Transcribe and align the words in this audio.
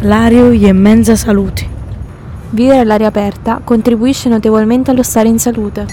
l'aria 0.00 0.44
è 0.44 0.68
immensa 0.70 1.16
salute. 1.16 1.78
Vivere 2.50 2.80
all'aria 2.80 3.08
aperta 3.08 3.60
contribuisce 3.62 4.28
notevolmente 4.28 4.90
allo 4.90 5.02
stare 5.02 5.28
in 5.28 5.38
salute. 5.38 5.86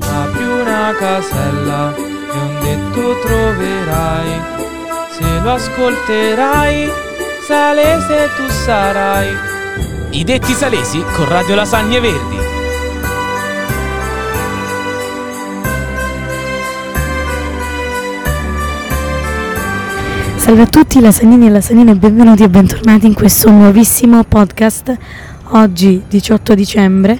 Apri 0.00 0.44
una 0.44 0.92
casella 0.98 1.94
e 1.94 2.00
un 2.32 2.58
detto 2.60 3.20
troverai. 3.24 4.40
Se 5.10 5.40
lo 5.42 5.52
ascolterai, 5.52 6.88
salese 7.46 8.28
tu 8.36 8.48
sarai. 8.48 9.28
I 10.10 10.24
detti 10.24 10.52
salesi 10.54 11.02
con 11.14 11.28
Radio 11.28 11.54
Lasagne 11.54 12.00
Verdi. 12.00 12.57
Salve 20.48 20.62
a 20.62 20.66
tutti 20.66 20.98
lasagnini 20.98 21.46
e 21.48 21.50
lasagnine, 21.50 21.94
benvenuti 21.94 22.42
e 22.42 22.48
bentornati 22.48 23.04
in 23.04 23.12
questo 23.12 23.50
nuovissimo 23.50 24.24
podcast. 24.24 24.96
Oggi 25.50 26.04
18 26.08 26.54
dicembre, 26.54 27.18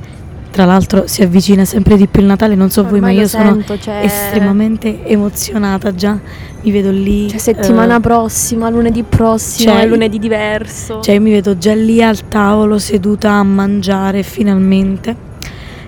tra 0.51 0.65
l'altro 0.65 1.07
si 1.07 1.21
avvicina 1.21 1.67
sempre 1.67 1.99
di 1.99 2.07
più 2.07 2.23
il 2.23 2.27
Natale, 2.27 2.55
non 2.55 2.71
so 2.71 2.85
voi 2.85 3.01
ma 3.01 3.09
Ormai 3.09 3.17
io 3.17 3.21
lo 3.21 3.29
sono 3.29 3.53
sento, 3.53 3.79
cioè- 3.79 4.01
estremamente 4.03 5.05
emozionata 5.05 5.95
già, 5.95 6.19
mi 6.63 6.71
vedo 6.71 6.91
lì. 6.91 7.29
Cioè, 7.29 7.39
settimana 7.39 7.97
eh, 7.97 8.01
prossima, 8.01 8.71
lunedì 8.71 9.03
prossimo, 9.03 9.73
cioè- 9.73 9.83
è 9.83 9.87
lunedì 9.87 10.19
diverso. 10.19 11.03
Cioè 11.03 11.17
io 11.17 11.21
mi 11.21 11.33
vedo 11.33 11.59
già 11.59 11.75
lì 11.75 12.03
al 12.03 12.29
tavolo 12.29 12.79
seduta 12.79 13.33
a 13.33 13.43
mangiare 13.43 14.23
finalmente 14.23 15.15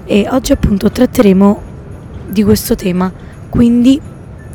e 0.04 0.26
oggi 0.30 0.52
appunto 0.52 0.90
tratteremo 0.90 1.62
di 2.28 2.42
questo 2.42 2.74
tema, 2.74 3.10
quindi 3.48 3.98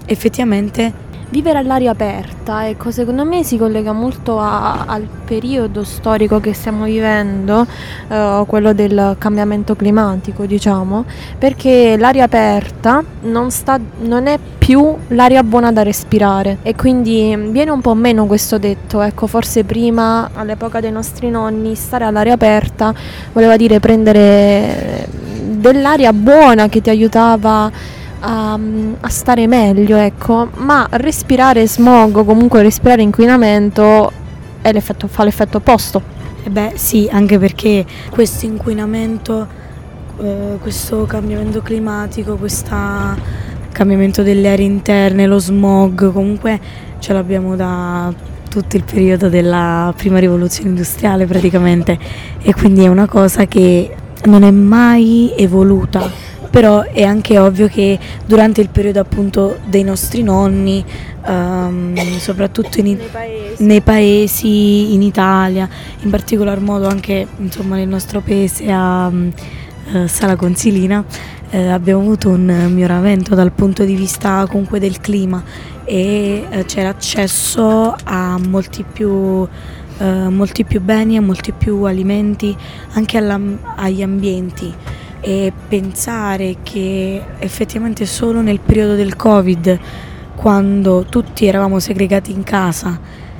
effettivamente 0.05 1.03
Vivere 1.35 1.57
all'aria 1.57 1.91
aperta, 1.91 2.65
ecco, 2.69 2.91
secondo 2.91 3.25
me 3.25 3.43
si 3.43 3.57
collega 3.57 3.91
molto 3.91 4.39
a- 4.39 4.85
al 4.87 5.05
periodo 5.25 5.83
storico 5.83 6.39
che 6.39 6.53
stiamo 6.53 6.85
vivendo, 6.85 7.67
eh, 8.07 8.43
quello 8.47 8.71
del 8.71 9.17
cambiamento 9.17 9.75
climatico, 9.75 10.45
diciamo, 10.45 11.03
perché 11.37 11.97
l'aria 11.97 12.23
aperta 12.23 13.03
non, 13.23 13.51
sta, 13.51 13.77
non 14.03 14.27
è 14.27 14.39
più 14.57 14.95
l'aria 15.09 15.43
buona 15.43 15.73
da 15.73 15.83
respirare 15.83 16.59
e 16.61 16.73
quindi 16.73 17.35
viene 17.49 17.71
un 17.71 17.81
po' 17.81 17.95
meno 17.95 18.27
questo 18.27 18.57
detto, 18.57 19.01
ecco, 19.01 19.27
forse 19.27 19.65
prima, 19.65 20.29
all'epoca 20.35 20.79
dei 20.79 20.93
nostri 20.93 21.29
nonni, 21.29 21.75
stare 21.75 22.05
all'aria 22.05 22.35
aperta 22.35 22.93
voleva 23.33 23.57
dire 23.57 23.81
prendere 23.81 25.05
dell'aria 25.49 26.13
buona 26.13 26.69
che 26.69 26.79
ti 26.79 26.89
aiutava 26.89 27.69
a, 28.25 28.59
a 28.99 29.09
stare 29.09 29.45
meglio, 29.45 29.97
ecco, 29.97 30.49
ma 30.55 30.87
respirare 30.91 31.67
smog 31.67 32.17
o 32.17 32.23
comunque 32.23 32.63
respirare 32.63 33.03
inquinamento 33.03 34.11
l'effetto- 34.63 35.07
fa 35.07 35.23
l'effetto 35.23 35.57
opposto. 35.57 36.01
Eh 36.43 36.49
beh 36.49 36.73
sì, 36.75 37.07
anche 37.11 37.37
perché 37.37 37.85
questo 38.09 38.45
inquinamento, 38.45 39.47
eh, 40.19 40.57
questo 40.59 41.05
cambiamento 41.05 41.61
climatico, 41.61 42.35
questo 42.35 42.75
cambiamento 43.71 44.23
delle 44.23 44.51
aree 44.51 44.65
interne, 44.65 45.27
lo 45.27 45.37
smog, 45.37 46.11
comunque 46.11 46.59
ce 46.99 47.13
l'abbiamo 47.13 47.55
da 47.55 48.11
tutto 48.49 48.77
il 48.77 48.83
periodo 48.83 49.29
della 49.29 49.93
prima 49.95 50.17
rivoluzione 50.17 50.69
industriale 50.69 51.25
praticamente. 51.25 51.97
E 52.41 52.53
quindi 52.53 52.85
è 52.85 52.87
una 52.87 53.07
cosa 53.07 53.45
che 53.45 53.95
non 54.25 54.43
è 54.43 54.51
mai 54.51 55.33
evoluta, 55.35 56.09
però 56.55 56.83
è 56.83 57.03
anche 57.03 57.37
ovvio 57.37 57.67
che 57.67 57.99
durante 58.25 58.61
il 58.61 58.69
periodo 58.69 59.01
appunto 59.01 59.57
dei 59.65 59.83
nostri 59.83 60.23
nonni, 60.23 60.81
ehm, 61.25 62.17
soprattutto 62.17 62.79
in, 62.79 62.97
nei 63.57 63.81
paesi. 63.81 64.93
in 64.93 65.01
Italia, 65.01 65.67
in 66.03 66.09
particolar 66.09 66.61
modo 66.61 66.87
anche 66.87 67.27
insomma, 67.39 67.75
nel 67.75 67.89
nostro 67.89 68.21
paese 68.21 68.71
a 68.71 69.11
eh, 69.91 70.07
Sala 70.07 70.37
Consilina, 70.37 71.03
eh, 71.49 71.67
abbiamo 71.67 71.99
avuto 71.99 72.29
un 72.29 72.45
miglioramento 72.69 73.35
dal 73.35 73.51
punto 73.51 73.83
di 73.83 73.93
vista 73.93 74.45
comunque 74.47 74.79
del 74.79 75.01
clima 75.01 75.43
e 75.83 76.45
eh, 76.49 76.63
c'era 76.63 76.87
accesso 76.87 77.93
a 78.01 78.39
molti 78.39 78.85
più, 78.89 79.45
eh, 79.97 80.29
molti 80.29 80.63
più 80.63 80.79
beni, 80.79 81.17
a 81.17 81.21
molti 81.21 81.51
più 81.51 81.83
alimenti, 81.83 82.55
anche 82.93 83.17
alla- 83.17 83.41
agli 83.75 84.01
ambienti 84.01 84.73
e 85.25 85.51
pensare 85.67 86.57
che 86.61 87.19
effettivamente 87.39 88.05
solo 88.05 88.41
nel 88.41 88.59
periodo 88.59 88.93
del 88.93 89.15
Covid, 89.15 89.79
quando 90.35 91.03
tutti 91.09 91.47
eravamo 91.47 91.79
segregati 91.79 92.31
in 92.31 92.43
casa, 92.43 92.99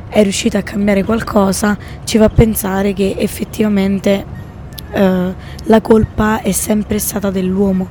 è 0.09 0.23
riuscita 0.23 0.57
a 0.57 0.63
cambiare 0.63 1.03
qualcosa, 1.03 1.77
ci 2.03 2.17
fa 2.17 2.27
pensare 2.29 2.93
che 2.93 3.13
effettivamente 3.19 4.25
eh, 4.93 5.33
la 5.63 5.81
colpa 5.81 6.41
è 6.41 6.51
sempre 6.51 6.97
stata 6.97 7.29
dell'uomo 7.29 7.87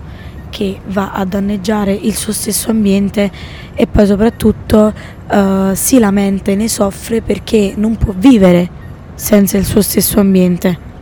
che 0.50 0.81
va 0.87 1.12
a 1.12 1.25
danneggiare 1.25 1.93
il 1.93 2.16
suo 2.16 2.32
stesso 2.32 2.71
ambiente 2.71 3.31
e 3.75 3.87
poi 3.87 4.06
soprattutto 4.06 4.93
eh, 5.31 5.71
si 5.75 6.00
lamenta 6.00 6.50
e 6.50 6.56
ne 6.56 6.69
soffre 6.69 7.22
perché 7.22 7.75
non 7.76 7.97
può 7.97 8.12
vivere 8.16 8.69
senza 9.15 9.56
il 9.56 9.65
suo 9.65 9.82
stesso 9.82 10.19
ambiente. 10.19 10.94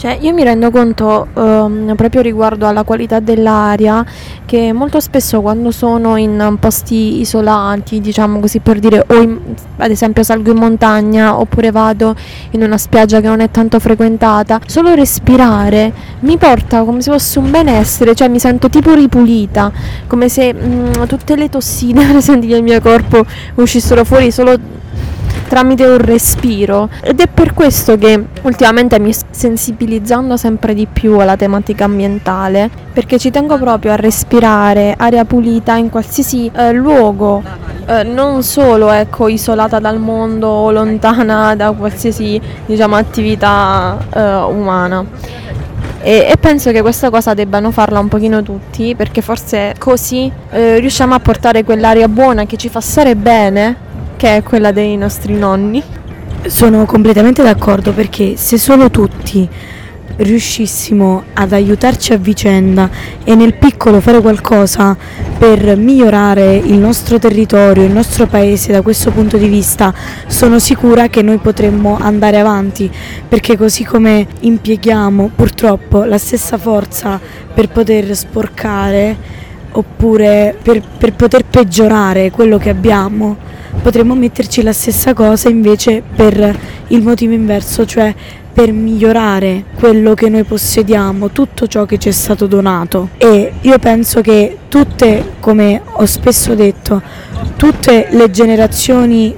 Cioè, 0.00 0.16
io 0.22 0.32
mi 0.32 0.42
rendo 0.42 0.70
conto 0.70 1.26
ehm, 1.34 1.92
proprio 1.94 2.22
riguardo 2.22 2.66
alla 2.66 2.84
qualità 2.84 3.20
dell'aria 3.20 4.02
che 4.46 4.72
molto 4.72 4.98
spesso 4.98 5.42
quando 5.42 5.70
sono 5.72 6.16
in 6.16 6.56
posti 6.58 7.20
isolati, 7.20 8.00
diciamo 8.00 8.40
così 8.40 8.60
per 8.60 8.78
dire, 8.78 9.04
o 9.06 9.14
in- 9.20 9.38
ad 9.76 9.90
esempio 9.90 10.22
salgo 10.22 10.52
in 10.52 10.56
montagna 10.56 11.38
oppure 11.38 11.70
vado 11.70 12.14
in 12.52 12.62
una 12.62 12.78
spiaggia 12.78 13.20
che 13.20 13.26
non 13.26 13.40
è 13.40 13.50
tanto 13.50 13.78
frequentata, 13.78 14.60
solo 14.64 14.94
respirare 14.94 15.92
mi 16.20 16.38
porta 16.38 16.82
come 16.84 17.02
se 17.02 17.10
fosse 17.10 17.38
un 17.38 17.50
benessere, 17.50 18.14
cioè 18.14 18.28
mi 18.28 18.38
sento 18.38 18.70
tipo 18.70 18.94
ripulita, 18.94 19.70
come 20.06 20.30
se 20.30 20.54
mm, 20.54 21.02
tutte 21.08 21.36
le 21.36 21.50
tossine 21.50 22.06
presenti 22.08 22.46
nel 22.46 22.62
mio 22.62 22.80
corpo 22.80 23.22
uscissero 23.56 24.06
fuori 24.06 24.32
solo 24.32 24.78
tramite 25.50 25.84
un 25.84 25.98
respiro. 25.98 26.88
Ed 27.02 27.18
è 27.18 27.26
per 27.26 27.54
questo 27.54 27.98
che 27.98 28.24
ultimamente 28.42 29.00
mi 29.00 29.12
sto 29.12 29.26
sensibilizzando 29.30 30.36
sempre 30.36 30.74
di 30.74 30.86
più 30.86 31.18
alla 31.18 31.36
tematica 31.36 31.84
ambientale 31.84 32.70
perché 32.92 33.18
ci 33.18 33.30
tengo 33.30 33.58
proprio 33.58 33.92
a 33.92 33.96
respirare 33.96 34.94
aria 34.96 35.24
pulita 35.24 35.74
in 35.74 35.90
qualsiasi 35.90 36.48
eh, 36.54 36.72
luogo. 36.72 37.42
Eh, 37.86 38.04
non 38.04 38.44
solo 38.44 38.90
ecco 38.92 39.26
isolata 39.26 39.80
dal 39.80 39.98
mondo 39.98 40.46
o 40.46 40.70
lontana 40.70 41.54
da 41.56 41.72
qualsiasi 41.72 42.40
diciamo 42.66 42.94
attività 42.94 43.98
eh, 44.14 44.20
umana. 44.20 45.04
E, 46.02 46.28
e 46.30 46.36
penso 46.38 46.70
che 46.70 46.80
questa 46.80 47.10
cosa 47.10 47.34
debbano 47.34 47.72
farla 47.72 47.98
un 47.98 48.08
pochino 48.08 48.42
tutti 48.42 48.94
perché 48.94 49.20
forse 49.20 49.74
così 49.78 50.30
eh, 50.50 50.78
riusciamo 50.78 51.12
a 51.12 51.18
portare 51.18 51.64
quell'aria 51.64 52.08
buona 52.08 52.46
che 52.46 52.56
ci 52.56 52.68
fa 52.68 52.80
stare 52.80 53.16
bene 53.16 53.88
che 54.20 54.36
è 54.36 54.42
quella 54.42 54.70
dei 54.70 54.98
nostri 54.98 55.32
nonni. 55.32 55.82
Sono 56.44 56.84
completamente 56.84 57.42
d'accordo 57.42 57.94
perché 57.94 58.36
se 58.36 58.58
solo 58.58 58.90
tutti 58.90 59.48
riuscissimo 60.16 61.22
ad 61.32 61.54
aiutarci 61.54 62.12
a 62.12 62.18
vicenda 62.18 62.90
e 63.24 63.34
nel 63.34 63.54
piccolo 63.54 63.98
fare 64.02 64.20
qualcosa 64.20 64.94
per 65.38 65.74
migliorare 65.74 66.54
il 66.54 66.76
nostro 66.76 67.18
territorio, 67.18 67.82
il 67.82 67.92
nostro 67.92 68.26
paese 68.26 68.72
da 68.72 68.82
questo 68.82 69.10
punto 69.10 69.38
di 69.38 69.48
vista, 69.48 69.94
sono 70.26 70.58
sicura 70.58 71.08
che 71.08 71.22
noi 71.22 71.38
potremmo 71.38 71.96
andare 71.98 72.38
avanti 72.38 72.90
perché 73.26 73.56
così 73.56 73.84
come 73.84 74.26
impieghiamo 74.40 75.30
purtroppo 75.34 76.04
la 76.04 76.18
stessa 76.18 76.58
forza 76.58 77.18
per 77.54 77.70
poter 77.70 78.14
sporcare 78.14 79.16
oppure 79.72 80.54
per, 80.60 80.82
per 80.98 81.14
poter 81.14 81.46
peggiorare 81.46 82.30
quello 82.30 82.58
che 82.58 82.68
abbiamo, 82.68 83.48
potremmo 83.80 84.14
metterci 84.14 84.62
la 84.62 84.72
stessa 84.72 85.14
cosa 85.14 85.48
invece 85.48 86.02
per 86.14 86.58
il 86.88 87.02
motivo 87.02 87.32
inverso, 87.32 87.84
cioè 87.84 88.14
per 88.52 88.72
migliorare 88.72 89.64
quello 89.76 90.14
che 90.14 90.28
noi 90.28 90.44
possediamo, 90.44 91.30
tutto 91.30 91.66
ciò 91.66 91.86
che 91.86 91.98
ci 91.98 92.08
è 92.08 92.12
stato 92.12 92.46
donato. 92.46 93.10
E 93.16 93.52
io 93.60 93.78
penso 93.78 94.20
che 94.20 94.58
tutte, 94.68 95.32
come 95.40 95.80
ho 95.84 96.06
spesso 96.06 96.54
detto, 96.54 97.00
tutte 97.56 98.08
le 98.10 98.30
generazioni 98.30 99.34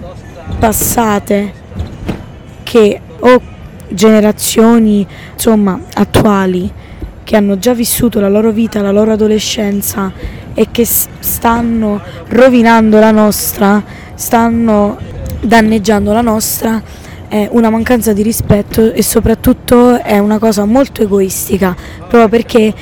passate 0.58 1.52
che 2.62 3.00
o 3.20 3.40
generazioni 3.88 5.06
insomma 5.34 5.78
attuali 5.94 6.70
che 7.24 7.36
hanno 7.36 7.58
già 7.58 7.74
vissuto 7.74 8.20
la 8.20 8.28
loro 8.28 8.50
vita, 8.50 8.80
la 8.80 8.90
loro 8.90 9.12
adolescenza 9.12 10.12
e 10.54 10.68
che 10.70 10.84
stanno 10.84 12.00
rovinando 12.28 12.98
la 12.98 13.10
nostra, 13.10 13.82
stanno 14.14 14.96
danneggiando 15.40 16.12
la 16.12 16.20
nostra, 16.20 16.82
è 17.28 17.48
una 17.50 17.70
mancanza 17.70 18.12
di 18.12 18.22
rispetto 18.22 18.92
e 18.92 19.02
soprattutto 19.02 19.98
è 20.02 20.18
una 20.18 20.38
cosa 20.38 20.64
molto 20.64 21.02
egoistica, 21.02 21.74
proprio 21.98 22.28
perché 22.28 22.74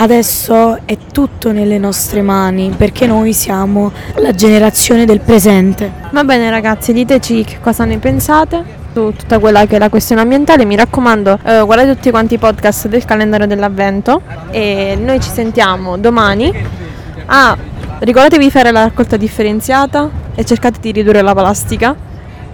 adesso 0.00 0.78
è 0.84 0.96
tutto 1.12 1.50
nelle 1.50 1.78
nostre 1.78 2.22
mani 2.22 2.72
perché 2.76 3.06
noi 3.06 3.32
siamo 3.32 3.90
la 4.16 4.32
generazione 4.32 5.04
del 5.04 5.20
presente. 5.20 5.92
Va 6.12 6.22
bene 6.24 6.48
ragazzi, 6.50 6.92
diteci 6.92 7.42
che 7.44 7.58
cosa 7.60 7.84
ne 7.84 7.98
pensate 7.98 8.76
su 8.92 9.12
tutta 9.16 9.38
quella 9.38 9.66
che 9.66 9.76
è 9.76 9.78
la 9.78 9.88
questione 9.88 10.20
ambientale. 10.20 10.64
Mi 10.64 10.76
raccomando, 10.76 11.38
eh, 11.44 11.62
guardate 11.64 11.94
tutti 11.94 12.10
quanti 12.10 12.34
i 12.34 12.38
podcast 12.38 12.88
del 12.88 13.04
calendario 13.04 13.46
dell'avvento 13.46 14.22
e 14.50 14.96
noi 15.00 15.20
ci 15.20 15.30
sentiamo 15.30 15.98
domani. 15.98 16.86
Ah, 17.30 17.54
ricordatevi 17.98 18.44
di 18.44 18.50
fare 18.50 18.70
la 18.70 18.84
raccolta 18.84 19.18
differenziata 19.18 20.08
e 20.34 20.44
cercate 20.46 20.80
di 20.80 20.92
ridurre 20.92 21.20
la 21.20 21.34
plastica. 21.34 21.94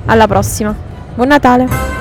Alla 0.06 0.26
prossima. 0.26 0.75
Buon 1.15 1.29
Natale! 1.29 1.94